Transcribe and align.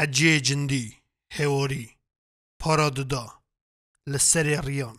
حجی 0.00 0.40
جندی 0.40 0.96
هوری 1.38 1.90
پاراددا 2.60 3.26
لسر 4.06 4.60
ریان. 4.66 4.98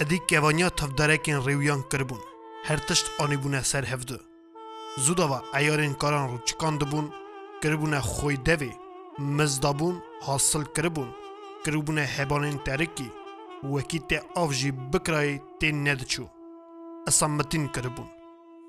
ادی 0.00 0.18
کوانیا 0.30 0.68
تفدارکین 0.70 1.38
ریویان 1.46 1.82
کربون. 1.92 2.20
هر 2.64 2.76
تشت 2.76 3.06
آنی 3.18 3.36
بونه 3.36 3.62
سر 3.62 3.84
هفده. 3.84 4.20
زودا 4.98 5.28
و 5.28 5.56
ایارین 5.56 5.94
کاران 5.94 6.30
رو 6.30 6.38
چکان 6.44 6.78
دبون. 6.78 7.12
کربونه 7.62 8.00
خوی 8.00 8.36
دوی 8.36 8.72
مزدابون 9.18 10.02
حاصل 10.22 10.64
کربون. 10.76 11.14
کربونه 11.66 12.00
هبانین 12.00 12.58
ترکی 12.58 13.12
وکی 13.72 13.98
ته 13.98 14.22
آفجی 14.34 14.70
بکرای 14.70 15.40
تی 15.60 15.72
ندچو. 15.72 16.28
اصلا 17.06 17.28
متین 17.28 17.68
کربون. 17.68 18.08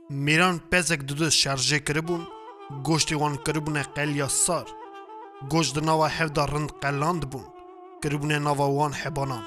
میران 0.09 0.59
پزک 0.71 0.99
دو 0.99 1.29
شارژه 1.29 1.79
کربون. 1.79 2.27
گوشتی 2.83 3.15
وان 3.15 3.35
کربونه 3.37 3.83
قلیا 3.83 4.27
سار. 4.27 4.67
گوشت 5.49 5.77
ناوا 5.77 6.07
هفدا 6.07 6.45
رند 6.45 6.71
قلاند 6.81 7.29
بون. 7.29 7.45
کربونه 8.03 8.39
ناوا 8.39 8.67
وان 8.69 8.93
حبانان. 8.93 9.43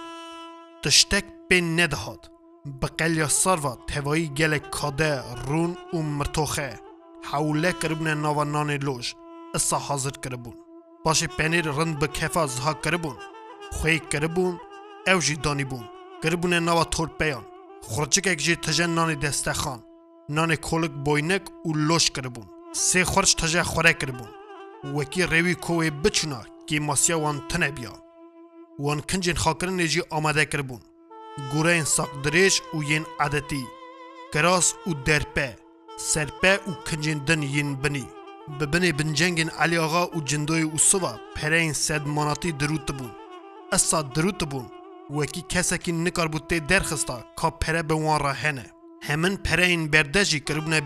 تشتک 0.83 1.25
پین 1.49 1.81
ندهاد. 1.81 2.31
بقلیا 2.83 3.29
سار 3.29 3.67
و 3.67 3.77
توایی 3.87 4.29
گل 4.29 4.59
کاده 4.59 5.23
رون 5.47 5.77
و 5.93 5.99
مرتوخه. 5.99 6.81
حوله 7.25 7.73
کربونه 7.73 8.15
ناوا 8.15 8.45
نان 8.45 8.71
لوش 8.71 9.15
اصا 9.55 9.79
حاضر 9.79 10.11
کربون 10.11 10.55
باشه 11.05 11.27
پنیر 11.27 11.71
رند 11.71 11.99
به 11.99 12.07
کفا 12.07 12.47
زها 12.47 12.75
کربون 12.75 13.17
خوی 13.73 13.99
کربون 13.99 14.61
او 15.07 15.19
جی 15.21 15.37
دانی 15.37 15.65
بون. 15.65 15.85
کربونه 16.23 16.61
ناوا 16.61 16.85
تورپیان 16.85 17.45
خورچک 17.83 18.27
اک 18.29 18.39
جی 18.39 18.57
تجن 18.57 18.91
نان 18.91 19.15
دستخان 19.15 19.81
نان 20.29 20.57
کولک 20.57 20.91
بوینک 20.91 21.43
و 21.67 21.73
لوش 21.73 22.11
سه 22.75 23.05
خورش 23.05 23.35
تجه 23.35 23.63
خوره 23.63 23.93
کربون 23.93 24.29
وکی 24.95 25.23
روی 25.23 25.55
کوی 25.55 25.91
بچونا 25.91 26.41
کی 26.67 26.79
ماسیا 26.79 27.19
وان 27.21 27.49
تنه 27.49 27.73
وان 28.79 29.01
کنجن 29.01 29.35
خاکرن 29.35 29.81
نجی 29.81 30.03
آماده 30.11 30.45
کربون 30.45 30.81
گوره 31.53 31.85
ساق 31.85 32.23
دریش 32.23 32.63
و 32.75 32.83
ین 32.83 33.05
کراس 34.33 34.75
و 34.87 34.95
درپه. 35.05 35.57
سرپه 35.99 36.55
و 36.57 36.73
کنجن 36.91 37.19
دن 37.19 37.43
ین 37.43 37.77
بنی. 37.77 38.07
ببنی 38.61 38.93
بنجنگن 38.93 39.49
علی 39.49 39.79
آقا 39.79 40.17
و 40.17 40.21
جندوی 40.21 40.63
و 40.63 40.79
سوا 40.79 41.21
پرین 41.37 41.73
سد 41.73 42.07
مناطی 42.07 42.53
دروت 42.53 42.93
بون 42.93 43.11
اصا 43.73 44.03
دروت 44.03 44.45
بون 44.45 44.67
وکی 45.11 45.45
کسکی 45.49 45.93
نکار 45.93 46.29
بوده 46.29 46.59
درخستا 46.59 47.25
که 47.43 47.51
پره 47.61 47.83
به 47.83 47.95
وان 47.95 48.21
را 48.21 48.33
هنه. 48.33 48.67
همن 49.03 49.37
پرین 49.37 49.89
بردجی 49.89 50.41
کربونه 50.41 50.81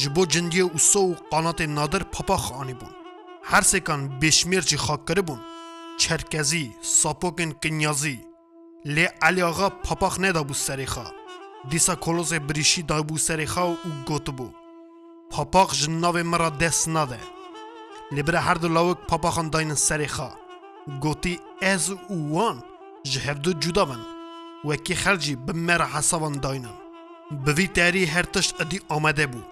جبو 0.00 0.26
جندی 0.26 0.62
و 0.62 0.78
سو 0.78 1.00
و 1.00 1.14
قانات 1.30 1.60
نادر 1.60 2.02
پاپا 2.02 2.36
بون. 2.80 2.90
هر 3.44 3.60
سکان 3.60 4.08
بشمیر 4.18 4.60
چی 4.60 4.76
خاک 4.76 5.06
کرده 5.06 5.22
بون. 5.22 5.40
چرکزی 5.98 6.74
ساپوکن 6.82 7.52
کنیازی. 7.52 8.20
لی 8.84 9.08
علی 9.22 9.42
آقا 9.42 9.68
پاپاخ 9.68 10.20
ندا 10.20 10.42
بو 10.42 10.54
سری 10.54 10.86
خواه 10.86 11.12
دیسا 11.70 11.94
کلوز 11.94 12.34
بریشی 12.34 12.82
دا 12.82 13.02
بو 13.02 13.18
سری 13.18 13.46
خواه 13.46 13.70
و 13.70 13.76
گوت 14.06 14.30
بو. 14.30 14.50
پاپاخ 15.30 15.74
جناو 15.74 16.16
مرا 16.22 16.50
دست 16.50 16.88
نده. 16.88 17.20
لی 18.12 18.22
بره 18.22 18.38
هر 18.38 18.54
دو 18.54 18.68
لاوک 18.68 18.98
پاپاخان 19.08 19.50
داین 19.50 19.74
سری 19.74 20.08
خواه 20.08 20.36
گوتی 21.00 21.40
از 21.62 21.90
او 21.90 22.32
وان 22.32 22.62
جهفدو 23.02 23.52
جدا 23.52 23.84
بن. 23.84 24.00
وکی 24.64 24.94
خرجی 24.94 25.36
بمرا 25.36 25.86
حسابان 25.86 26.32
داینن. 26.32 26.76
بوی 27.46 27.66
تاری 27.66 28.04
هر 28.04 28.22
تشت 28.22 28.60
ادی 28.60 28.80
آمده 28.88 29.26
بود 29.26 29.46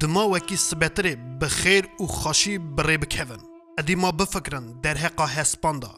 دما 0.00 0.28
وکی 0.28 0.56
سبتره 0.56 1.16
بخیر 1.40 1.88
و 2.00 2.06
خاشی 2.06 2.58
بری 2.58 2.96
بکهون. 2.98 3.38
ادی 3.78 3.94
ما 3.94 4.12
بفکرن 4.12 4.80
در 4.82 4.94
حقا 4.94 5.26
هسپان 5.26 5.78
دا. 5.78 5.90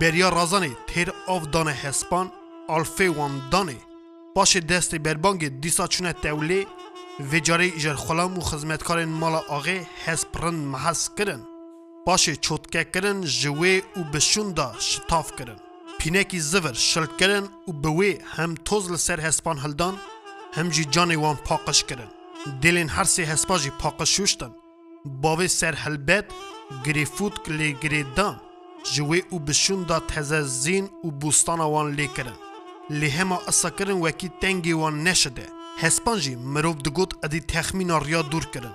بریا 0.00 0.28
رازانه 0.28 0.76
تیر 0.86 1.12
آف 1.26 1.46
دانه 1.46 1.70
هسپان 1.70 2.32
آلفه 2.68 3.10
وان 3.10 3.48
دانه. 3.50 3.76
باشه 4.36 4.60
دست 4.60 4.94
بربانگ 4.94 5.60
دیسا 5.60 5.86
چونه 5.86 6.12
تولی 6.12 6.66
و 7.32 7.38
جاره 7.38 7.64
ایجر 7.64 7.94
خلام 7.94 8.38
و 8.38 8.40
خزمتکار 8.40 9.04
مالا 9.04 9.42
آغه 9.48 9.86
هسپرن 10.04 10.54
محس 10.54 11.10
کرن. 11.16 11.40
باشه 12.06 12.36
چوتکه 12.36 12.84
کرن 12.84 13.20
جوه 13.20 13.80
و 13.96 14.02
بشون 14.12 14.52
دا 14.52 14.74
شتاف 14.78 15.32
کرن. 15.36 15.56
پینکی 15.98 16.40
زور 16.40 16.72
شل 16.72 17.06
کرن 17.06 17.48
و 17.68 17.72
بوی 17.72 18.18
هم 18.24 18.54
توز 18.54 18.92
لسر 18.92 19.20
هسپان 19.20 19.58
هلدان 19.58 19.94
هم 20.52 20.68
جی 20.68 20.84
جانی 20.84 21.16
وان 21.16 21.36
پاقش 21.36 21.84
کرن 21.84 22.08
دلین 22.62 22.88
هر 22.88 23.04
سه 23.04 23.22
هسپاجی 23.22 23.70
پاقش 23.70 24.16
شوشتن. 24.16 24.52
باوی 25.04 25.48
سر 25.48 25.74
هلبت 25.74 26.24
گریفوت 26.84 27.34
کلی 27.46 27.76
گریدان 27.82 28.40
جوی 28.92 29.22
او 29.30 29.38
بشون 29.38 29.82
دا 29.82 29.98
تزه 30.00 30.42
زین 30.42 30.84
و 31.04 31.10
بوستان 31.10 31.60
وان 31.60 31.92
لی 31.92 32.08
کرن. 32.08 32.36
لی 32.90 33.08
هما 33.08 33.38
اصا 33.48 33.70
کرن 33.70 33.90
وکی 33.90 34.28
تنگی 34.40 34.72
وان 34.72 35.04
نشده. 35.04 35.46
هسپانجی 35.78 36.36
مروف 36.36 36.76
دگوت 36.76 37.24
ادی 37.24 37.40
تخمین 37.40 37.90
ریا 37.90 38.22
دور 38.22 38.44
کرن. 38.44 38.74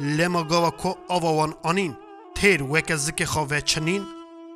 لما 0.00 0.42
گاوا 0.42 0.70
کو 0.70 0.96
آوا 1.08 1.32
وان 1.32 1.54
آنین. 1.62 1.96
تیر 2.34 2.62
وک 2.62 2.96
زک 2.96 3.24
خواهی 3.24 3.62
چنین. 3.62 4.06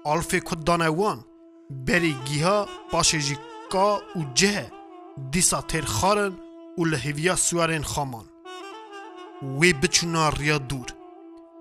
آلفی 0.05 0.41
کد 0.41 0.65
دانه 0.65 0.89
وان. 0.89 1.25
بری 1.71 2.17
گیها 2.27 2.69
پاشه 2.91 3.21
جی 3.21 3.37
کا 3.71 4.01
و 4.17 4.23
جه. 4.35 4.73
دیسا 5.31 5.61
تیر 5.61 5.85
خارن 5.85 6.33
و 6.79 6.85
لحویا 6.85 7.37
سوارین 7.37 7.83
خامان. 7.83 8.25
وی 9.43 9.73
بچونا 9.73 10.29
ریا 10.29 10.59
دور. 10.59 10.87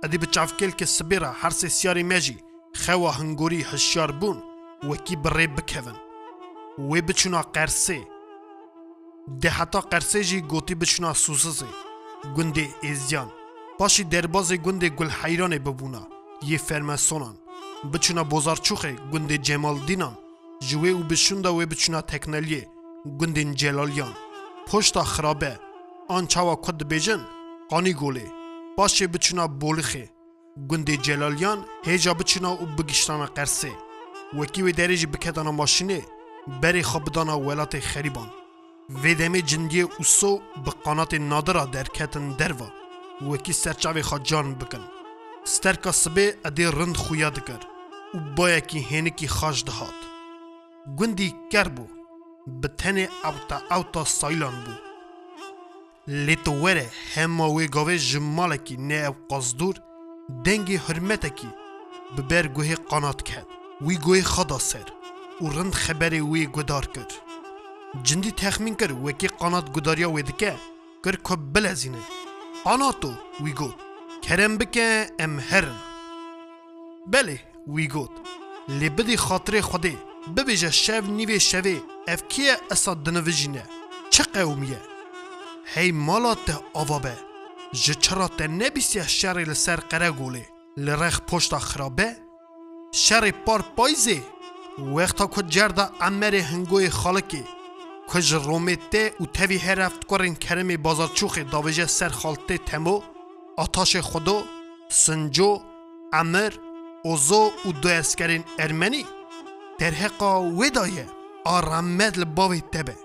ادی 0.03 0.17
بچافکل 0.17 0.69
که 0.69 0.85
سبیرا 0.85 1.31
هر 1.31 1.49
سه 1.49 1.67
سیاری 1.67 2.03
مجی 2.03 2.37
خوا 2.75 3.11
هنگوری 3.11 3.61
هشیار 3.63 4.11
بون 4.11 4.43
وکی 4.89 5.15
بری 5.15 5.47
بکهون 5.47 5.95
وی 6.79 7.01
بچونا 7.01 7.41
قرسه 7.41 8.07
ده 9.41 9.49
حتا 9.49 9.81
قرسه 9.81 10.23
جی 10.23 10.41
گوتی 10.41 10.75
بچونا 10.75 11.13
سوسسه 11.13 11.65
گنده 12.37 12.69
ازیان. 12.83 13.31
پاشی 13.79 14.03
درباز 14.03 14.53
گنده 14.53 14.89
گل 14.89 15.09
حیران 15.09 15.57
ببونا. 15.57 16.07
یه 16.41 16.57
فرمسونان. 16.57 17.37
بچونا 17.93 18.23
بوزارچوخه 18.23 18.93
گنده 19.13 19.37
جمال 19.37 19.77
دینان. 19.79 20.17
جوی 20.59 20.91
و 20.91 21.03
بشوندا 21.03 21.53
و 21.53 21.57
بچونا 21.57 22.01
تکنلیه 22.01 22.67
گنده 23.19 23.43
جلالیان. 23.43 24.13
پشتا 24.67 25.03
خرابه. 25.03 25.59
آن 26.07 26.27
چاوا 26.27 26.55
کد 26.55 26.83
بیجن 26.87 27.25
قانی 27.69 27.93
گوله 27.93 28.25
باشه 28.77 29.07
بچونا 29.07 29.47
بولخه. 29.47 30.09
گنده 30.69 30.97
جلالیان 30.97 31.65
هیجا 31.85 32.13
بچونا 32.13 32.51
و 32.53 32.65
بگشتانا 32.65 33.25
قرسه 33.25 33.71
وکی 34.37 34.61
و 34.61 34.71
درجی 34.71 35.05
بکتانا 35.05 35.51
ماشینه. 35.51 36.01
بری 36.61 36.83
خوابدانا 36.83 37.39
ولات 37.39 37.79
خریبان. 37.79 38.29
ویدمی 38.89 39.41
جندی 39.41 39.81
اوسو 39.81 40.41
به 40.65 40.71
قانات 40.71 41.13
نادرا 41.13 41.65
در 41.65 41.83
کتن 41.83 42.29
دروا. 42.29 42.69
وکی 43.29 43.53
سرچاوی 43.53 44.01
خواه 44.01 44.23
جان 44.23 44.55
بکن. 44.55 44.83
سترکا 45.43 45.91
سبه 45.91 46.37
ادی 46.45 46.65
رند 46.65 46.97
خویا 46.97 47.29
دکر. 47.29 47.59
و 48.13 48.19
بایا 48.35 48.59
کی 48.59 48.79
هنه 48.79 49.09
کی 49.09 49.27
خاش 49.27 49.63
دهات. 49.63 49.99
گندی 50.97 51.35
کر 51.51 51.67
بو. 51.67 51.87
به 52.61 52.67
تنه 52.67 53.09
اوتا 53.23 53.61
اوتا 53.71 54.03
سایلان 54.03 54.63
بو. 54.63 54.86
لیتو 56.08 56.52
وره 56.52 56.90
هما 57.14 57.48
وی 57.50 57.66
گاوه 57.68 57.96
جمالکی 57.96 58.76
نه 58.76 58.94
او 58.94 59.14
قصدور 59.30 59.74
دنگی 60.44 60.76
حرمتکی 60.76 61.50
ببر 62.16 62.46
گوه 62.46 62.74
قانات 62.74 63.22
کرد 63.22 63.46
وی 63.80 63.96
گوه 63.96 64.22
خدا 64.22 64.58
سر 64.58 64.88
و 65.40 65.48
رند 65.48 65.74
خبری 65.74 66.20
وی 66.20 66.46
گدار 66.46 66.86
کرد 66.86 67.12
جندی 68.02 68.30
تخمین 68.30 68.74
کرد 68.74 69.04
وکی 69.04 69.28
قانات 69.28 69.72
گداریا 69.72 70.10
وی 70.10 70.22
دکه 70.22 70.54
کر 71.04 71.16
کب 71.16 71.38
بلزینه 71.52 72.02
قاناتو 72.64 73.12
وی 73.40 73.52
گود 73.52 73.74
کرم 74.22 74.58
بکه 74.58 75.06
ام 75.18 75.40
هرن 75.40 75.76
بله 77.06 77.40
وی 77.68 77.88
گود 77.88 78.10
لی 78.68 78.88
بدی 78.88 79.16
خاطر 79.16 79.60
خوده 79.60 79.98
ببیجه 80.36 80.70
شو 80.70 81.00
نیوه 81.00 81.38
شوه 81.38 81.80
اف 82.08 82.22
کیه 82.28 82.56
اصا 82.70 82.94
دنویجینه 82.94 83.64
چه 84.10 84.22
قومیه 84.22 84.78
هی 84.78 84.82
مالا 84.82 84.90
ته 84.90 84.95
آوا 86.73 86.99
به 86.99 87.17
جه 87.71 87.93
چرا 87.93 88.27
ته 88.27 88.47
نبیسیه 88.47 89.07
شر 89.07 89.37
لسر 89.39 89.75
قره 89.75 90.11
گوله 90.11 90.47
لرخ 90.77 91.21
پشتا 91.21 91.59
خرابه 91.59 92.15
شر 92.91 93.31
پار 93.31 93.61
پایزه 93.77 94.23
وقتا 94.95 95.27
که 95.27 95.41
جرده 95.41 95.89
امر 96.01 96.35
هنگوی 96.35 96.89
خالکی 96.89 97.43
کج 98.07 98.33
رومه 98.33 98.75
ته 98.75 99.13
و 99.21 99.25
تاوی 99.25 99.57
هر 99.57 99.81
افت 99.81 100.07
کرن 100.07 100.35
کرم 100.35 100.77
بازارچوخ 100.77 101.39
داویجه 101.51 101.85
سر 101.85 102.09
خالته 102.09 102.57
تمو 102.57 103.01
آتاش 103.57 103.97
خودو 103.97 104.43
سنجو 104.89 105.61
امر 106.13 106.53
اوزو 107.03 107.51
و 107.65 107.71
دو 107.71 107.89
اسکرین 107.89 108.43
ارمنی 108.59 109.05
در 109.79 109.91
حقا 109.91 110.41
ودایه 110.43 111.07
آرامد 111.45 112.17
لباوی 112.17 112.61
تبه 112.61 112.95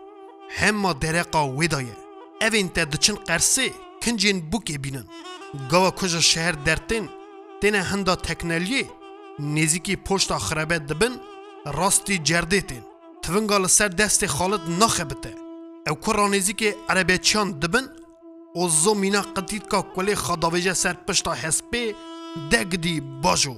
همه 0.51 0.95
در 0.95 1.17
حقا 1.17 1.49
ودایه 1.49 2.02
اوین 2.42 2.70
ته 2.70 2.86
دچن 2.86 3.16
قرسه 3.30 3.72
کنجین 4.04 4.40
بوکه 4.52 4.78
بینن 4.78 5.06
گاوا 5.72 5.92
کجا 6.00 6.22
شهر 6.32 6.52
درتین 6.52 7.10
تینه 7.62 7.82
هندا 7.82 8.16
تکنلیه 8.16 8.86
نزیکی 9.40 9.96
پشتا 9.96 10.38
خرابه 10.40 10.80
دبن 10.80 11.14
راستی 11.66 12.18
جرده 12.18 12.62
تین 12.62 12.84
تونگال 13.22 13.68
سر 13.68 13.88
دست 13.88 14.26
خالد 14.26 14.64
نخبته 14.82 15.34
او 15.90 15.96
کرا 15.96 16.28
نزیکی 16.28 16.74
عربه 16.90 17.18
چان 17.18 17.52
دبن 17.52 17.86
او 18.56 18.70
زو 18.70 18.94
مینا 18.94 19.22
قدید 19.22 19.64
که 19.72 19.82
کلی 19.96 20.16
خداویجه 20.16 20.74
سر 20.74 20.94
پشتا 20.94 21.34
حسبه 21.34 21.96
دگدی 22.52 23.02
باجو 23.24 23.56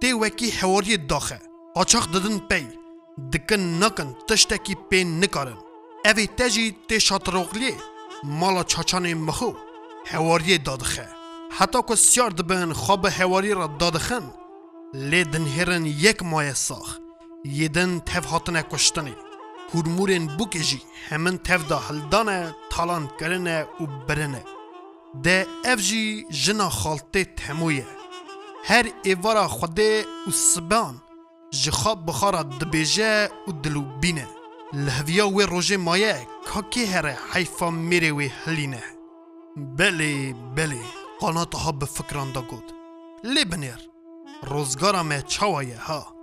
تی 0.00 0.12
وکی 0.12 0.50
حواری 0.50 0.96
داخه 0.96 1.38
قاچاق 1.74 2.06
ددن 2.12 2.38
پی 2.38 2.66
دکن 3.32 3.62
نکن 3.82 4.16
تشتکی 4.28 4.74
پی 4.90 5.04
نکارن 5.04 5.58
اوی 6.04 6.26
تجی 6.26 6.76
تی 6.88 7.00
شاتروغلی 7.00 7.74
مالا 8.23 8.63
چاچان 8.63 9.13
مخو 9.13 9.53
حواری 10.05 10.57
دادخه. 10.57 11.07
حتی 11.51 11.81
که 11.87 11.95
سیار 11.95 12.29
دبن 12.29 12.73
خواب 12.73 13.07
حواری 13.07 13.53
را 13.53 13.67
دادخن 13.67 14.33
لی 14.93 15.23
دنهرن 15.23 15.85
یک 15.85 16.23
ماه 16.23 16.53
ساخ 16.53 16.97
یدن 17.45 17.99
تف 17.99 18.25
هاتنه 18.25 18.63
کشتنی. 18.63 19.15
هرمورین 19.73 20.27
بوکی 20.37 20.59
جی 20.59 20.81
همن 21.09 21.37
تف 21.37 21.67
دا 21.67 21.77
هلدانه 21.77 22.55
تالان 22.69 23.09
کرنه 23.19 23.67
و 23.81 23.85
برنه. 24.07 24.43
ده 25.23 25.47
اف 25.65 25.79
جی 25.79 26.25
جنا 26.29 26.69
خالته 26.69 27.23
تمویه. 27.23 27.87
هر 28.63 28.85
ایوارا 29.03 29.47
خوده 29.47 30.05
و 30.27 30.31
سبان. 30.31 31.01
جخاب 31.51 32.05
بخارا 32.05 32.43
دبیجه 32.43 33.29
و 33.47 33.51
دلو 33.63 33.81
لهویا 34.73 35.29
و 35.29 35.41
روژه 35.41 35.77
مایه 35.77 36.27
کاکی 36.45 36.85
هر 36.85 37.15
حیفا 37.33 37.69
میره 37.71 38.11
و 38.11 38.27
هلینه 38.45 38.83
بله 39.57 40.33
بله 40.55 40.79
قناتا 41.19 41.57
ها 41.57 41.71
به 41.71 41.85
فکران 41.85 42.31
دا 42.31 42.41
گود 42.41 42.63
لبنیر 43.23 43.89
روزگارا 44.43 45.03
مه 45.03 45.21
چاوایه 45.21 45.79
ها 45.79 46.15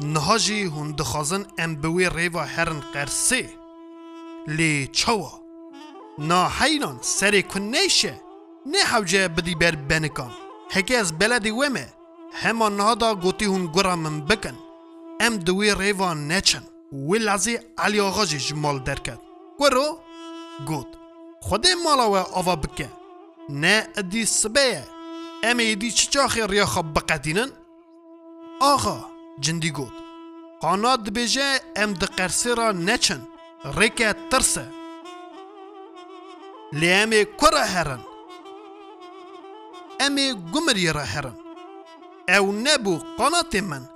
نهاجی 0.00 0.64
هون 0.64 0.92
دخازن 0.92 1.46
ام 1.58 1.74
بوی 1.74 2.10
ریوا 2.10 2.44
هرن 2.44 2.80
قرسی 2.80 3.48
لی 4.46 4.86
چاوا 4.92 5.40
نا 6.18 6.48
حیران 6.48 6.98
سری 7.00 7.42
کن 7.42 7.60
نیشه 7.60 8.20
نه 8.66 8.78
حوجه 8.78 9.28
بدی 9.28 9.54
بر 9.54 9.74
بنکان 9.74 10.30
هکی 10.70 10.96
از 10.96 11.18
بلدی 11.18 11.50
ومه 11.50 11.92
همان 12.32 12.76
نهادا 12.76 13.14
گوتی 13.14 13.44
هون 13.44 13.66
گرامن 13.66 14.20
بکن 14.20 14.58
ام 15.20 15.36
دوی 15.36 15.74
ریوا 15.74 16.14
نچن 16.14 16.62
وی 16.92 17.18
لازی 17.18 17.58
علی 17.78 18.00
آقا 18.00 18.24
جیج 18.26 18.52
مال 18.54 18.78
در 18.78 18.94
کرد 18.94 19.20
گود 20.66 20.96
خود 21.40 21.66
مالا 21.84 22.10
و 22.10 22.16
آوا 22.16 22.56
بکه 22.56 22.88
نه 23.48 23.88
ادی 23.96 24.24
سبه 24.24 24.84
ام 25.42 25.58
ایدی 25.58 25.90
چچاخی 25.90 26.42
ریا 26.46 26.66
خواب 26.66 26.94
بقدینن 26.94 27.50
آقا 28.60 29.04
جندی 29.40 29.70
گود 29.70 29.92
خانا 30.62 30.96
دبیجه 30.96 31.60
ام 31.76 31.92
دقرسی 31.92 32.54
را 32.54 32.72
نچن 32.72 33.28
ریکه 33.64 34.14
ترسه 34.30 34.66
لی 36.72 36.92
امی 36.92 37.24
کرا 37.40 37.64
هرن 37.64 38.00
امی 40.00 40.34
گمری 40.52 40.92
را 40.92 41.00
هرن 41.00 41.34
او 42.28 42.52
نبو 42.52 42.98
قناتی 43.18 43.60
من 43.60 43.88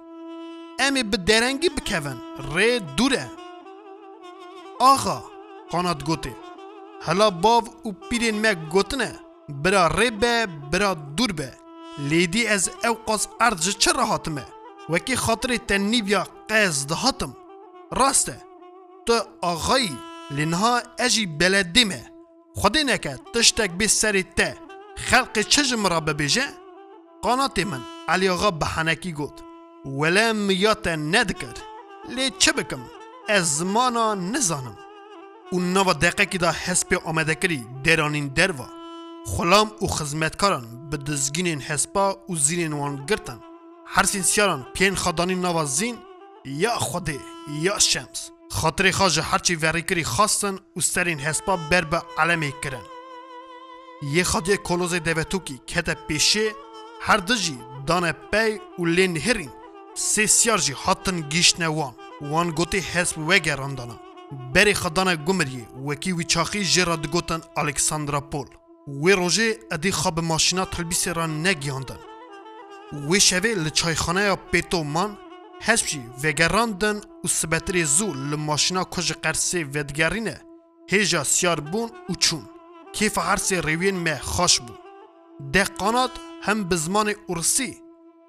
امی 0.79 1.03
به 1.03 1.17
درنگی 1.17 1.69
بکوین. 1.69 2.19
ری 2.55 2.81
دوره. 2.81 3.31
آخا 4.81 5.23
قانات 5.71 6.05
گوتی 6.05 6.35
هلا 7.03 7.31
باو 7.31 7.65
او 7.83 7.93
پیرین 7.93 8.47
مگ 8.47 8.59
گوتنه. 8.69 9.21
برا 9.49 9.87
ری 9.87 10.11
به 10.11 10.47
برا 10.73 10.95
دور 10.95 11.33
به. 11.33 11.53
لیدی 11.99 12.47
از 12.47 12.71
او 12.85 12.95
قاس 12.95 13.29
ارج 13.41 13.77
چرا 13.77 14.05
هاتمه 14.05 14.47
وکی 14.89 15.17
خاطر 15.17 15.57
تنیب 15.57 16.09
یا 16.09 16.27
قیز 16.49 16.87
دهاتم. 16.87 17.37
راسته. 17.93 18.43
تو 19.07 19.21
آغایی 19.41 19.99
لینها 20.31 20.83
اجی 20.99 21.27
بلدی 21.27 21.85
مه 21.85 22.11
خودی 22.55 22.85
نکه 22.85 23.19
تشتک 23.35 23.71
بی 23.71 23.89
سری 23.89 24.25
خلق 24.97 25.41
چجم 25.41 25.87
را 25.87 26.01
ببیجه؟ 26.01 26.47
قاناتی 27.23 27.65
من. 27.65 27.81
علی 28.09 28.29
آغا 28.29 28.51
بحنکی 28.51 29.13
گوت. 29.13 29.54
ولم 29.85 30.51
یاته 30.51 30.97
ندګر 30.97 31.57
لچبکم 32.17 32.83
ازمانه 33.29 34.15
نزانم. 34.15 34.77
او 35.53 35.61
نو 35.61 35.93
دقه 35.93 36.25
کی 36.25 36.39
دا 36.39 36.53
حسب 36.53 37.01
اومده 37.05 37.35
کری 37.35 37.67
درانین 37.85 38.29
دروا. 38.29 38.67
خلام 39.27 39.71
او 39.81 39.89
خدمتکاران 39.89 40.91
به 40.91 40.97
دزگینین 40.97 41.61
حسبا 41.61 42.17
او 42.27 42.37
زینین 42.37 42.73
وان 42.73 43.07
گرتن. 43.07 43.41
هر 43.87 44.03
سین 44.03 44.23
سیاران 44.23 44.67
پین 44.75 44.95
خدانی 44.95 45.35
نو 45.35 45.65
زین 45.65 45.97
یا 46.45 46.79
خودی 46.79 47.21
یا 47.63 47.79
شمس. 47.79 48.31
خاطر 48.51 48.91
خواجه 48.91 49.23
هرچی 49.23 49.55
وری 49.55 49.83
کری 49.83 50.05
خواستن 50.05 50.59
او 50.75 50.83
سرین 50.83 51.19
حسبا 51.19 51.57
بر 51.57 51.85
به 51.85 52.03
علمی 52.19 52.53
کرن. 52.63 52.85
یه 54.13 54.25
خاطر 54.25 54.57
کلوز 54.57 54.95
دوتوکی 54.95 55.61
که 55.67 55.83
پیشه 55.83 56.51
هر 57.01 57.17
دجی 57.17 57.59
دانه 57.87 58.13
پی 58.13 58.61
و 58.79 58.85
لین 58.85 59.17
هرین. 59.17 59.51
سی 59.97 60.27
سیار 60.27 60.59
هاتن 60.59 60.75
حتن 60.85 61.29
گیشت 61.29 61.61
وان. 61.61 62.51
گوتی 62.51 62.79
حسب 62.79 63.19
وگه 63.19 63.55
راندانا 63.55 64.01
بری 64.55 64.75
خدانه 64.75 65.17
گمریه. 65.17 65.67
وکی 65.87 66.13
ویچاخی 66.13 66.65
جراد 66.65 67.07
گوتن 67.07 67.41
الکساندرا 67.57 68.21
پول. 68.21 68.47
وی 69.03 69.13
روژه 69.13 69.59
ادی 69.73 69.93
خواب 69.93 70.21
ماشینا 70.21 70.65
تلبیس 70.65 71.09
را 71.09 71.27
نگیاندن 71.27 71.99
وی 73.09 73.21
شوه 73.21 73.51
لچای 73.55 73.95
خانه 73.95 74.23
یا 74.23 74.37
پیتو 74.37 74.85
من 74.85 75.17
حسب 75.61 75.87
جی 75.87 76.03
وگه 76.25 76.49
راندن 76.49 77.01
و 77.25 77.29
سبتری 77.29 77.85
زو 77.85 78.15
لماشینا 78.15 78.85
کج 78.85 79.13
قرسی 79.13 79.65
ودگرینه. 79.65 80.41
هیجا 80.91 81.25
سیار 81.25 81.61
بون 81.61 81.91
و 82.09 82.15
کیف 82.93 83.19
عرسی 83.19 83.57
روین 83.57 83.97
مه 83.97 84.19
خاش 84.19 84.61
بون 84.61 84.79
ده 85.53 85.65
قانات 85.65 86.11
هم 86.43 86.65
بزمان 86.65 87.15
ارسی. 87.29 87.84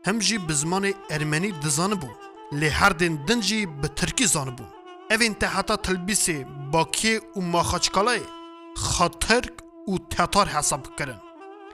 هم 0.06 0.20
جی 0.20 0.38
به 0.38 0.54
زمان 0.54 0.94
ارمنی 1.10 1.52
دزانبو 1.52 2.08
لی 2.52 2.68
هر 2.68 2.90
دین 2.90 3.16
دن 3.28 3.40
جی 3.40 3.66
به 3.66 3.88
ترکی 3.88 4.26
زانبو 4.26 4.64
اوین 5.12 5.34
تحتا 5.34 5.76
تلبیسی 5.76 6.46
باکی 6.72 7.18
و 7.36 7.42
ماخاچکالای 7.42 8.22
خاطرک 8.76 9.54
و 9.88 9.98
تتار 10.10 10.48
حساب 10.48 10.96
کرن 10.98 11.20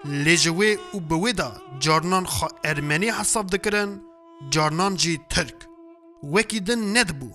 لی 0.06 0.38
جوی 0.38 0.78
و 0.94 1.00
بویدا 1.00 1.52
جارنان 1.80 2.26
خا 2.26 2.48
ارمنی 2.64 3.10
حساب 3.10 3.48
دکرن 3.48 4.02
جارنان 4.50 4.96
جی 4.96 5.20
ترک 5.30 5.56
وکی 6.34 6.60
دن 6.60 6.98
ندبو 6.98 7.32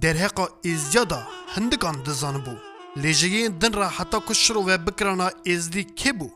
درهقا 0.00 0.48
ازیادا 0.64 1.22
هندکان 1.54 2.02
دزانبو 2.06 2.54
لی 2.96 3.14
جیین 3.14 3.58
دن 3.58 3.72
را 3.72 3.88
حتا 3.88 4.20
کشرو 4.28 4.62
و 4.68 4.78
بکرانا 4.78 5.30
ازدی 5.46 5.84
که 5.84 6.12
بو 6.12 6.30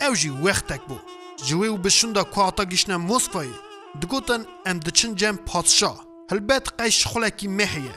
او 0.00 0.14
جی 0.14 0.28
وقتک 0.28 0.82
بو 0.88 0.98
ji 1.46 1.54
wê 1.60 1.68
û 1.74 1.84
bi 1.84 1.90
şunda 1.90 2.22
ku 2.32 2.38
hata 2.42 2.64
gîşne 2.64 2.96
Moskvayê 3.10 3.56
digotin 4.00 4.42
em 4.66 4.84
diçin 4.84 5.16
cem 5.16 5.36
padşa 5.36 5.92
hilbet 6.30 6.66
qeş 6.78 6.96
xulekî 7.10 7.48
me 7.48 7.66
heye 7.66 7.96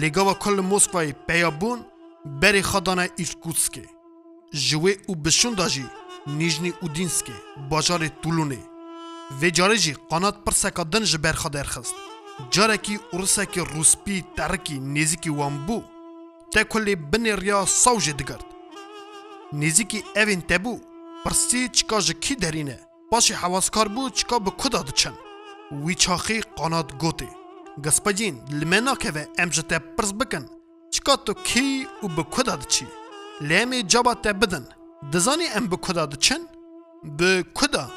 lê 0.00 0.08
gava 0.16 0.34
kul 0.38 0.54
li 0.58 0.62
Moskvayê 0.72 1.12
peya 1.26 1.50
bûn 1.60 1.80
berê 2.40 2.62
xedana 2.70 3.06
Irkutskê 3.06 3.84
ji 4.52 4.76
wê 4.76 4.92
û 5.10 5.12
bi 5.24 5.30
şunda 5.30 5.68
jî 5.68 5.86
Nîjnî 6.38 6.72
Udînskê 6.84 7.36
bajarê 7.70 8.10
Tulûnê 8.22 8.62
vê 9.40 9.48
carê 9.56 9.76
jî 9.84 9.94
qanat 10.10 10.36
pirseka 10.44 10.92
din 10.92 11.04
ji 11.10 11.18
ber 11.24 11.34
xwe 11.34 11.52
derxist 11.52 11.96
carekî 12.54 12.96
ûrisekî 13.14 13.62
rûspî 13.74 14.16
terikî 14.36 14.76
nêzîkî 14.94 15.30
wan 15.38 15.54
bû 15.66 15.78
te 16.52 16.64
ku 16.70 16.78
lê 16.86 16.94
binê 17.10 17.34
riya 17.40 17.66
saw 17.66 17.96
jê 18.04 18.18
digirt 18.18 18.46
nêzîkî 19.60 20.00
evên 20.22 20.40
te 20.48 20.56
bû 20.64 20.74
پرسی 21.26 21.68
چکا 21.68 22.00
جکی 22.00 22.34
درینه 22.34 22.78
باشی 23.12 23.34
حواسکار 23.34 23.88
بود 23.88 24.12
چکا 24.12 24.38
به 24.38 24.50
کدا 24.50 24.82
دچن؟ 24.82 25.14
وی 25.84 25.94
چاخی 25.94 26.40
قانات 26.40 26.98
گوتی. 26.98 27.28
گسپجین 27.84 28.40
لمنا 28.50 28.94
که 28.94 29.10
و 29.10 29.18
امجت 29.38 29.72
پرس 29.72 30.12
بکن. 30.12 30.46
چکا 30.90 31.16
تو 31.16 31.34
کی 31.34 31.86
و 32.02 32.08
به 32.08 32.22
کدا 32.22 32.56
دچی؟ 32.56 32.86
لیمی 33.40 33.82
جابا 33.82 34.14
ته 34.14 34.32
بدن. 34.32 34.68
دزانی 35.12 35.46
ام 35.54 35.66
به 35.66 35.76
کدا 35.76 36.06
دچن؟ 36.06 36.40
به 37.18 37.44
کدا؟ 37.54 37.90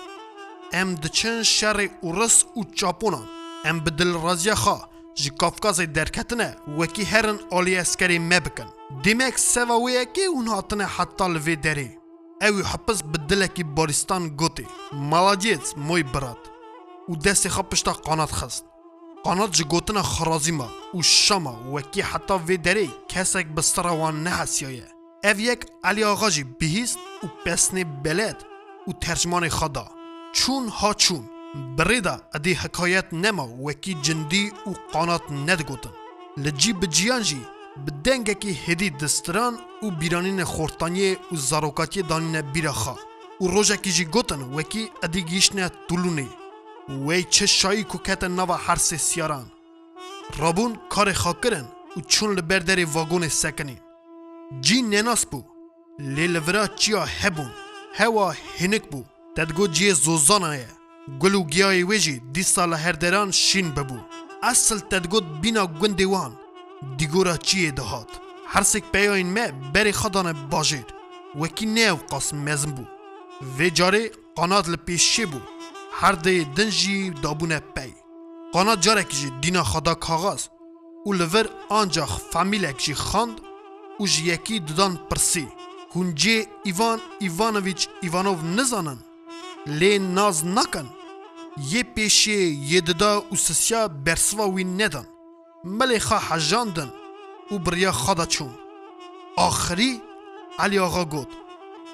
ام 0.74 0.96
دچن 0.96 1.44
شر 1.44 1.90
اورس 2.02 2.46
و 2.58 2.64
چاپونان 2.74 3.28
ام 3.66 3.80
به 3.80 3.92
دل 3.92 4.14
رازی 4.14 4.54
خوا. 4.54 4.90
جی 5.16 5.30
کافکاز 5.30 5.80
درکتنه. 5.80 6.56
وکی 6.78 7.04
هرن 7.04 7.40
آلی 7.52 7.76
اسکری 7.78 8.20
مبکن 8.20 8.70
دیمک 9.04 9.38
سواویه 9.38 10.06
که 10.06 10.22
اونها 10.22 10.62
تنه 10.62 10.86
حتی 10.86 11.28
لوی 11.28 11.56
دری. 11.56 11.99
ew 12.49 12.55
û 12.61 12.63
hepis 12.73 12.99
bi 13.11 13.19
dilekî 13.29 13.65
baristan 13.77 14.25
gotê 14.41 14.67
malacêz 15.11 15.67
moy 15.89 16.03
birat 16.15 16.43
û 17.11 17.13
destê 17.25 17.49
xwe 17.55 17.65
pişta 17.71 17.93
qanat 18.07 18.33
xist 18.39 18.65
qanat 19.25 19.51
ji 19.57 19.65
gotina 19.73 20.03
xerazîma 20.15 20.69
û 20.97 20.99
şama 21.03 21.55
wekî 21.75 22.03
heta 22.11 22.37
vê 22.47 22.57
derê 22.67 22.89
kesek 23.13 23.47
bi 23.57 23.63
stira 23.69 23.93
wan 24.01 24.25
nehesiyaye 24.25 24.89
ev 25.31 25.39
yek 25.49 25.61
Aliaxa 25.89 26.31
jî 26.31 26.45
bihîst 26.61 26.99
û 27.25 27.27
pesnê 27.45 27.85
beled 28.05 28.39
û 28.43 28.55
و 28.89 28.93
ترجمان 28.93 29.49
خدا 29.49 29.87
چون 30.39 30.69
ها 30.69 30.95
چون 30.95 31.25
برێدا 31.79 32.17
ئەدی 32.35 32.55
حکایت 32.63 33.09
نەما 33.25 33.47
وەکی 33.65 33.95
جندی 34.07 34.53
و 34.69 34.73
قانات 34.93 35.25
نەدگوتن 35.47 35.95
لە 36.43 36.51
جی 36.61 36.73
بجیان 36.81 37.23
جی 37.29 37.43
bi 37.86 37.92
dengekî 38.06 38.54
hêdî 38.66 38.90
distiran 39.00 39.56
û 39.86 39.88
bîranînê 40.00 40.46
xortaniye 40.56 41.14
û 41.34 41.36
zarokatiye 41.50 42.10
danîne 42.10 42.42
bîra 42.54 42.74
xwe 42.82 42.96
û 43.42 43.46
rojekî 43.56 43.92
jî 43.98 44.06
gotin 44.16 44.42
wekî 44.56 44.84
edî 45.06 45.22
gîştine 45.32 45.68
Tulûnê 45.88 46.28
wey 47.06 47.24
çi 47.34 47.48
şayî 47.60 47.84
ku 47.92 47.98
ketin 48.08 48.38
nava 48.38 48.58
hersê 48.68 48.98
siyaran 49.08 49.48
Rabûn 50.42 50.74
karê 50.94 51.14
xwe 51.22 51.34
kirin 51.42 51.68
û 51.98 52.00
çûn 52.12 52.32
li 52.38 52.44
ber 52.50 52.62
derê 52.70 52.86
vagonê 52.96 53.30
sekinîn 53.42 53.80
Cî 54.66 54.78
nenas 54.92 55.24
bû 55.32 55.40
lê 56.16 56.26
li 56.34 56.42
vira 56.48 56.76
çiya 56.80 57.04
hebûn 57.22 57.52
hewa 58.00 58.28
hinik 58.58 58.86
bû 58.92 59.02
tedgo 59.36 59.66
ciyê 59.76 59.94
zozana 60.06 60.56
ye 60.56 60.70
Gul 61.22 61.34
û 61.40 61.42
giyayê 61.54 61.84
wê 61.90 61.98
jî 62.06 62.16
dîsa 62.36 62.64
li 62.72 62.78
herderan 62.86 63.30
şîn 63.32 63.68
bibû 63.78 64.00
Esl 64.52 64.80
tedgot 64.92 65.26
bîna 65.44 65.64
gundê 65.80 66.08
wan 66.14 66.34
دیگورا 66.98 67.38
چیه 67.38 67.72
دهات؟ 67.72 68.08
هر 68.48 68.64
سک 68.64 68.84
پیاین 68.92 69.34
مه 69.34 69.52
بری 69.74 69.92
خدان 69.92 70.34
باجیر 70.50 70.86
وکی 71.40 71.66
نیو 71.66 71.96
قاسم 71.96 72.38
مزم 72.38 72.72
بو. 72.72 72.84
و 73.60 73.70
جاره 73.70 74.12
قانات 74.36 74.70
لپیشی 74.70 75.26
بو؟ 75.26 75.40
هر 75.92 76.12
دی 76.12 76.46
دنجی 76.46 77.10
دابونه 77.10 77.60
پی. 77.60 77.94
قانات 78.54 78.82
جاره 78.82 79.04
کجی 79.04 79.30
دینا 79.42 79.64
خدا 79.64 79.94
کاغاز. 79.96 80.50
او 81.06 81.14
لور 81.14 81.50
آنجا 81.70 82.06
فامیلک 82.06 82.78
جی 82.78 82.94
خاند. 82.94 83.42
او 83.98 84.08
جی 84.08 84.24
یکی 84.24 84.60
ددان 84.60 85.00
پرسی. 85.10 85.48
هونجه 85.96 86.48
ایوان 86.64 87.00
ایوانویچ 87.20 87.88
ایوانوف 88.02 88.44
نزانن. 88.44 89.00
لی 89.68 90.00
ناز 90.00 90.46
نکن. 90.46 90.90
یه 91.72 91.84
پیشه 91.84 92.32
یه 92.32 92.82
ددا 92.82 93.24
او 93.30 93.38
سسیا 93.38 93.88
برسوا 93.88 94.50
وی 94.50 94.64
ندان 94.64 95.08
ملی 95.64 96.00
خوا 96.00 96.18
حجاندن 96.18 96.94
او 97.50 97.60
بریا 97.60 97.92
خدا 97.92 98.26
چون 98.26 98.54
آخری 99.36 100.02
علی 100.60 100.80
آقا 100.80 101.06
گوت. 101.06 101.28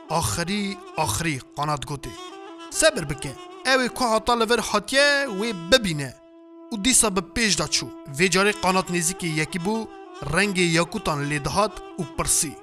آخری 0.10 0.78
آخری 0.98 1.42
قانات 1.56 1.86
گوتی. 1.86 2.10
صبر 2.70 3.04
بکه 3.04 3.36
اوی 3.66 3.90
که 3.90 4.06
حتا 4.06 4.34
لور 4.34 4.60
حاتیه 4.60 5.28
وی 5.40 5.54
ببینه. 5.54 6.16
او 6.72 6.78
دیسا 6.78 7.10
به 7.10 7.22
پیش 7.22 7.56
دا 7.56 7.68
چو. 7.68 7.88
وی 8.18 8.30
جاری 8.30 8.52
قانات 8.52 8.92
نزیکی 8.92 9.28
یکی 9.28 9.60
بو 9.60 9.88
رنگ 10.34 10.58
یاکوتان 10.58 11.24
لیدهات 11.24 11.72
او 11.98 12.06
پرسی. 12.18 12.56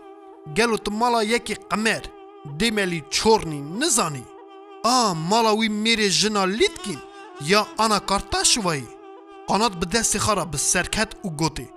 گلو 0.57 0.77
تو 0.77 0.91
مالا 0.91 1.23
یکی 1.23 1.55
قمر. 1.55 2.03
دیملی 2.59 3.05
چورنی 3.11 3.61
نزانی. 3.61 4.25
آ 4.85 5.15
مالا 5.15 5.57
وی 5.57 5.69
میره 5.69 6.09
جنا 6.09 6.45
لیدکین 6.45 6.99
یا 7.41 7.67
آنا 7.77 7.99
کارتاش 7.99 8.59
وایی 8.59 8.89
قانات 9.47 9.73
به 9.73 9.87
دست 9.87 10.19
خارا 10.19 10.45
به 10.45 10.59
سرکت 10.59 11.15
و 11.25 11.29
گوتی. 11.29 11.69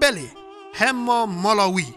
بله 0.00 0.30
هما 0.74 1.26
مالاوی. 1.26 1.94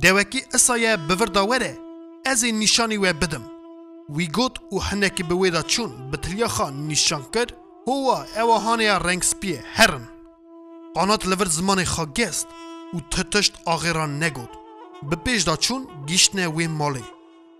دوکی 0.00 0.42
اصایه 0.54 0.96
بوردا 0.96 1.46
وره 1.46 1.78
از 2.24 2.42
این 2.42 2.58
نشانی 2.58 2.96
و 2.96 3.12
بدم. 3.12 3.50
وی 4.10 4.26
گوت 4.26 4.72
و 4.72 4.78
هنکی 4.78 5.22
به 5.22 5.34
ویدا 5.34 5.62
چون 5.62 6.10
به 6.10 6.16
تریا 6.16 6.48
خان 6.48 6.88
نشان 6.88 7.26
کرد 7.34 7.56
هوا 7.86 8.24
اوهانه 8.36 8.98
رنگ 8.98 9.22
سپیه 9.22 9.64
هرن 9.74 10.08
قانات 10.94 11.26
لور 11.26 11.44
زمان 11.44 11.84
خواه 11.84 12.06
گست 12.06 12.46
و 12.94 13.00
تتشت 13.10 13.54
آغیران 13.64 14.22
نگود 14.22 14.48
به 15.10 15.16
پیش 15.16 15.42
دا 15.42 15.56
چون 15.56 15.86
گیشتنه 16.06 16.48
وی 16.48 16.66
مالی. 16.66 17.04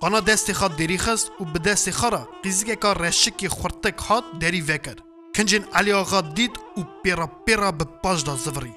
قانا 0.00 0.20
دست 0.20 0.52
خواه 0.52 0.76
دری 0.76 0.98
خست 0.98 1.30
و 1.40 1.44
به 1.44 1.58
دست 1.58 1.90
خواه 1.90 2.10
را 2.10 2.28
قیزی 2.42 2.76
که 2.76 2.88
رشکی 2.88 3.48
خورتک 3.48 3.98
هات 3.98 4.24
دری 4.40 4.60
وکر. 4.60 4.96
کنجین 5.36 5.64
علی 5.74 5.92
آقا 5.92 6.20
دید 6.20 6.58
و 6.76 6.82
پیرا 7.02 7.26
پیرا 7.26 7.72
به 7.72 7.84
پاش 7.84 8.22
دا 8.22 8.36
زوری 8.36 8.74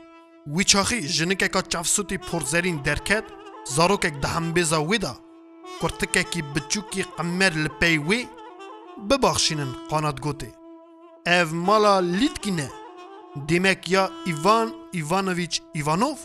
وی 0.47 0.63
چاخی 0.63 1.07
جنکه 1.07 1.47
که 1.47 1.61
چافسوتی 1.61 2.17
پرزرین 2.17 2.77
درکت 2.81 3.23
زاروکک 3.75 4.13
دهم 4.21 4.51
بیزا 4.53 4.83
ویدا 4.83 5.15
کرتکه 5.81 6.23
کی 6.23 6.41
بچوکی 6.41 7.03
قمر 7.03 7.49
لپی 7.49 7.97
وی 7.97 8.27
ببخشینن 9.09 9.71
قانات 9.89 10.19
ev 11.25 11.53
mala 11.53 12.01
Litkine 12.01 12.69
demek 13.35 13.89
ya 13.89 14.09
Ivan 14.27 14.73
Ivanoviç 14.93 15.61
Ivanov 15.75 16.15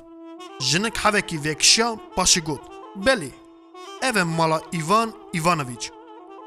jinik 0.61 0.99
hevekî 1.05 1.45
vekşiya 1.45 1.97
paşê 2.17 2.41
got 2.41 2.61
belê 2.97 3.31
ev 4.03 4.17
e 4.17 4.23
mala 4.23 4.61
Ivan 4.73 5.13
Ivanoviç 5.35 5.91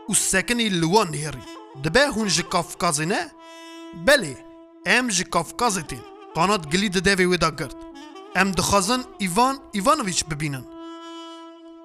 û 0.09 0.15
sekinî 0.15 0.81
li 0.81 0.87
wan 0.93 1.07
nêrî 1.13 1.43
dibe 1.83 2.05
hûn 2.15 2.27
ji 2.27 2.41
Kafkazê 2.41 3.09
ne 3.09 3.36
بله 3.93 4.35
ام 4.87 5.07
جی 5.07 5.23
کافکازê 5.23 5.83
tê. 5.89 5.99
Qanat 6.35 6.71
gilî 6.71 6.93
di 6.93 7.01
devê 7.07 7.25
wê 7.31 7.41
da 7.41 7.49
girt. 7.49 7.77
Em 8.35 8.57
dixwazin 8.57 9.03
îvan 9.19 9.55
îvanoviç 9.73 10.29
bibînin. 10.29 10.65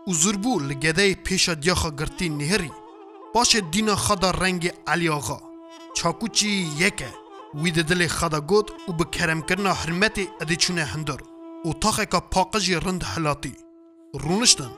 Û 0.09 0.11
zûrbû 0.23 0.69
li 0.69 0.75
gedeyê 0.85 1.17
pêşa 1.27 1.63
diyaxa 1.63 1.91
girtî 1.99 2.27
nêherî 2.39 2.71
paşê 3.35 3.73
dîna 3.73 3.95
xeda 4.05 4.31
rengê 4.43 4.73
Elîaxa 4.93 5.39
çakûçî 5.97 6.53
yek 6.83 7.01
e 7.09 7.11
wî 7.61 7.71
di 7.75 7.83
dilê 7.89 8.09
xeda 8.19 8.39
got 8.39 8.69
û 8.89 8.91
bi 8.99 9.05
keremkirina 9.11 9.73
hirmetê 9.81 10.25
edê 10.43 10.57
çûne 10.63 10.85
hindir. 10.93 11.21
Û 11.67 11.81
taxeka 11.81 12.21
paqij 12.35 12.63
jî 12.67 12.77
rind 12.87 13.03
hilatî 13.13 13.55
rûniştin 14.23 14.73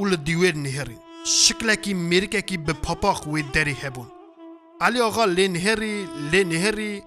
û 0.00 0.02
li 0.10 0.16
dîwêr 0.26 0.56
nêherîn 0.64 1.00
şiklekî 1.24 1.92
mêrikekî 2.10 2.56
bi 2.66 2.74
papax 2.86 3.18
wê 3.32 3.42
derê 3.54 3.74
hebûn 3.82 4.15
علی 4.80 5.00
آقا 5.00 5.24
لنهری 5.24 6.08
لنهری 6.32 7.02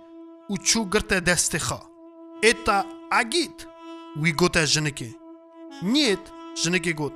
و 0.49 0.57
چو 0.57 0.85
گرته 0.85 1.19
دست 1.19 1.57
خوا 1.57 1.81
ایتا 2.43 2.85
وی 4.21 4.31
گوته 4.31 4.65
جنکی 4.65 5.15
نیت 5.83 6.19
جنکی 6.63 6.93
گوت. 6.93 7.13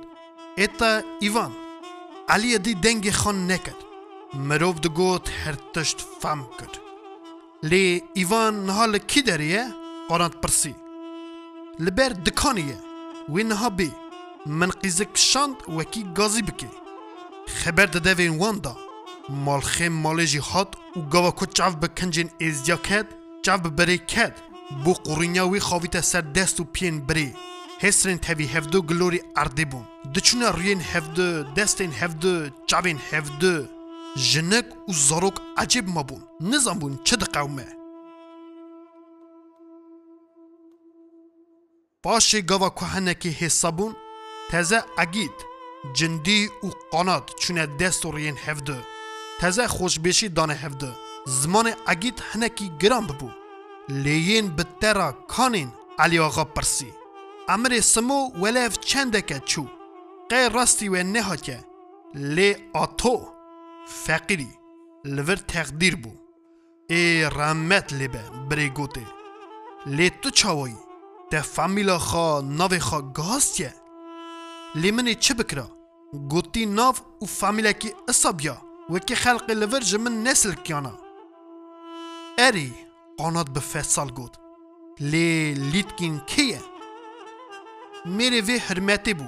ایتا 0.56 1.02
ایوان. 1.20 1.52
علی 2.28 2.58
دی 2.58 2.74
دنگ 2.74 3.10
خان 3.10 3.50
نکرد 3.50 3.80
مروف 4.34 4.76
دو 4.80 4.88
گوت 4.88 5.28
هر 5.28 5.56
تشت 5.74 5.98
لی 7.62 8.02
ایوان 8.14 8.66
نها 8.66 8.98
کی 8.98 9.22
داریه 9.22 9.64
قرانت 10.08 10.36
پرسی. 10.42 10.74
لبر 11.78 12.08
دکانیه. 12.08 12.78
وی 13.28 13.44
نها 13.44 13.70
بی. 13.70 13.92
من 14.46 14.70
قیزک 14.70 15.16
شاند 15.16 15.56
وکی 15.68 16.02
گازی 16.14 16.42
بکی. 16.42 16.68
خبر 17.46 17.86
داده 17.86 18.14
وین 18.14 18.38
وان 18.38 18.58
دا 18.58 18.83
مالخم 19.28 19.88
مالجی 19.88 20.38
حت 20.38 20.76
وګو 20.96 21.30
کو 21.30 21.46
چاف 21.46 21.76
بکن 21.76 22.10
جن 22.10 22.28
از 22.40 22.66
جیکت 22.66 23.06
چاف 23.44 23.60
بریکت 23.60 24.34
بو 24.84 24.92
قورینوی 24.92 25.60
خویتہ 25.60 25.98
سردستو 25.98 26.64
پین 26.64 27.00
بری. 27.06 27.32
هسترین 27.82 28.18
تهوی 28.18 28.44
have 28.44 28.64
دو 28.64 28.82
گلوری 28.82 29.20
ارديبون 29.36 29.84
دچون 30.14 30.42
رین 30.42 30.80
have 30.80 31.04
دو 31.16 31.42
دست 31.42 31.80
این 31.80 31.92
have 31.92 32.12
دو 32.12 32.48
چابین 32.66 32.98
have 33.10 33.24
دو 33.40 33.66
جنک 34.16 34.66
وزروق 34.88 35.40
اجب 35.58 35.88
ما 35.88 36.02
بون 36.02 36.22
نزام 36.40 36.78
بون 36.78 36.98
چد 37.04 37.22
قومه 37.22 37.66
پاش 42.02 42.34
گوا 42.34 42.70
کو 42.70 42.86
حسابون 43.40 43.96
تازه 44.50 44.84
اگید. 44.98 45.54
جندی 45.92 46.48
او 46.62 46.70
قنوت 46.92 47.30
چونا 47.40 47.66
دست 47.66 48.06
رین 48.06 48.36
have 48.36 48.60
دو 48.60 48.93
تزه 49.40 49.66
خوشبشی 49.66 50.28
دانه 50.28 50.54
هفده. 50.54 50.92
زمان 51.26 51.72
اگیت 51.86 52.20
هنکی 52.20 52.72
گران 52.80 53.06
ببو. 53.06 53.30
لیین 53.88 54.56
بترا 54.56 54.72
ترا 54.80 55.12
کانین 55.12 55.72
علی 55.98 56.18
آقا 56.18 56.44
پرسی. 56.44 56.92
امر 57.48 57.80
سمو 57.80 58.30
ولیف 58.42 58.78
چنده 58.78 59.22
که 59.22 59.38
چو. 59.38 59.66
قی 60.30 60.48
راستی 60.48 60.88
و 60.88 61.02
نه 61.02 61.36
که. 61.36 61.64
لی 62.14 62.56
آتو. 62.74 63.28
فقیری. 63.86 64.48
لور 65.04 65.36
تقدیر 65.36 65.96
بو. 65.96 66.10
ای 66.90 67.24
رحمت 67.24 67.92
لبه 67.92 68.22
بری 68.50 68.70
گوته. 68.70 69.06
لی 69.86 70.10
تو 70.10 70.30
چاوایی؟ 70.30 70.76
ده 71.30 71.42
فامیلا 71.42 71.98
خوا 71.98 72.40
ناو 72.40 72.78
خوا 72.78 73.00
گاستیه 73.00 73.74
لی 74.74 74.90
منی 74.90 75.14
چه 75.14 75.34
بکرا؟ 75.34 75.70
گوتی 76.30 76.66
نو 76.66 76.92
و 77.22 77.26
فامیلا 77.26 77.72
کی 77.72 77.92
اصابیه 78.08 78.56
و 78.90 78.98
خلق 78.98 79.14
خالق 79.14 79.50
الورژه 79.50 79.98
من 79.98 80.22
نسل 80.22 80.52
کیانا، 80.52 80.92
اری 82.38 82.72
قاناد 83.16 83.52
به 83.52 83.60
فصل 83.60 84.10
گذد. 84.10 84.38
لی 85.00 85.54
لیتکین 85.54 86.20
کیه؟ 86.26 86.60
میره 88.04 88.42
به 88.42 88.52
حرمت 88.52 89.08
بو؟ 89.08 89.24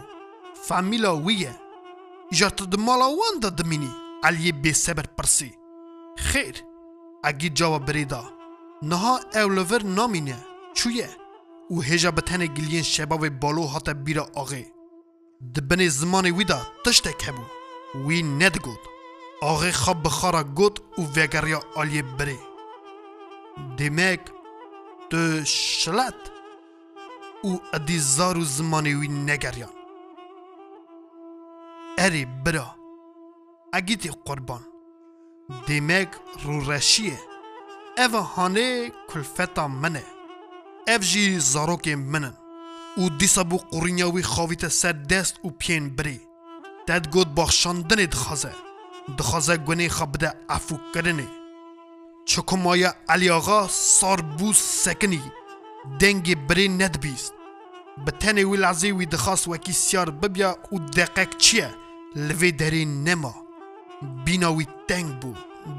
فامیلا 0.55 1.17
ویه؟ 1.17 1.57
چطور 2.35 2.67
دملا 2.67 3.11
واند 3.11 3.49
دمینی؟ 3.49 3.91
علیه 4.23 4.53
بی 4.53 4.73
سبب 4.73 5.07
پرسی؟ 5.19 5.53
خیر. 6.17 6.63
اگی 7.25 7.49
جواب 7.51 7.91
بده. 7.91 8.21
نه 8.83 9.21
اولور 9.35 9.83
نامینه. 9.83 10.37
چیه؟ 10.75 11.09
او 11.69 11.83
هیچ 11.83 12.07
بته 12.07 12.37
نگیلین 12.37 12.83
شب 12.83 13.13
و 13.13 13.31
بالو 13.31 13.63
هاتا 13.63 13.95
بی 13.95 14.15
را 14.15 14.31
آقی. 14.35 14.67
دبنه 15.55 15.89
زمان 15.89 16.27
ویدا 16.27 16.61
تشتکه 16.85 17.33
بو. 17.33 17.43
وی 18.07 18.23
ند 18.23 18.59
آغی 19.43 19.73
خواب 19.73 20.03
بخارا 20.03 20.43
گوت 20.43 20.81
و 20.99 21.03
وگریا 21.03 21.63
آلی 21.75 22.03
بری. 22.03 22.39
دیمک 23.77 24.21
تو 25.11 25.45
شلت 25.45 26.15
او 27.43 27.61
ادی 27.73 27.99
زار 27.99 28.39
و 28.39 28.45
زمانی 28.45 28.95
وی 28.95 29.09
نگریان 29.09 29.71
اری 31.99 32.25
برا 32.25 32.77
اگیتی 33.73 34.11
قربان. 34.25 34.67
دیمک 35.67 36.09
رو 36.43 36.73
رشیه. 36.73 37.19
او 37.99 38.17
هانه 38.17 38.93
کلفتا 39.09 39.69
منه. 39.69 40.05
اف 40.89 41.01
جی 41.01 41.41
زاروک 41.41 41.89
منن. 41.89 42.37
و 42.99 43.09
دیسا 43.09 43.45
بو 43.45 43.57
قرینیاوی 43.57 44.23
خاویت 44.23 44.69
سر 44.69 44.93
دست 49.20 49.50
و 49.50 49.58
پین 49.58 49.58
بری 49.58 49.58
داد 49.58 49.58
گود 49.58 49.58
بخشاندن 49.58 49.58
دخوازه 49.58 49.58
دخوازه 49.58 49.58
گونه 49.58 49.90
خواب 49.90 50.12
بده 50.12 50.34
عفو 50.50 50.78
کرنه 50.94 51.28
چکو 52.26 52.58
مایا 52.58 52.94
علی 53.10 53.30
آقا 53.30 53.68
سار 53.68 54.22
بو 54.22 54.54
سکنی 54.54 55.22
دنگ 56.00 56.48
بری 56.48 56.70
ند 56.70 57.02
بیست 57.02 57.34
به 58.06 58.12
تنه 58.12 58.46
وی 58.46 58.58
لعزی 58.58 58.92
وی 58.92 59.06
دخواست 59.06 59.48
وکی 59.48 59.74
سیار 59.74 60.10
ببیا 60.10 60.58
و 60.72 60.80
دقیق 60.80 61.38
چیه 61.38 61.76
لوی 62.16 62.52
دری 62.52 62.86
نما 62.86 63.36
بینا 64.26 64.54
وی 64.54 64.68
تنگ 64.88 65.20
بو 65.20 65.34